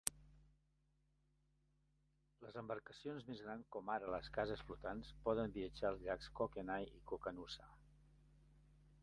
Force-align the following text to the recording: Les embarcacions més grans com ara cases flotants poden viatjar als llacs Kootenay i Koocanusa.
Les 2.45 2.57
embarcacions 2.61 3.27
més 3.33 3.43
grans 3.49 3.69
com 3.77 3.93
ara 3.97 4.23
cases 4.39 4.65
flotants 4.71 5.13
poden 5.29 5.55
viatjar 5.59 5.93
als 5.93 6.03
llacs 6.09 6.33
Kootenay 6.41 6.91
i 7.03 7.05
Koocanusa. 7.13 7.71